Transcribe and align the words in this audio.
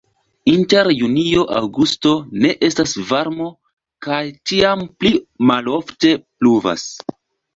Inter 0.51 0.87
junio-aŭgusto 0.99 2.13
ne 2.45 2.53
estas 2.69 2.95
varmo 3.11 3.49
kaj 4.07 4.21
tiam 4.51 4.81
pli 5.05 5.11
malofte 5.51 6.15
pluvas. 6.25 6.87